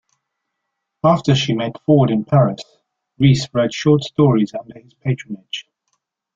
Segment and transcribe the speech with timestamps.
[1.05, 2.59] After she met Ford in Paris,
[3.19, 5.67] Rhys wrote short stories under his patronage.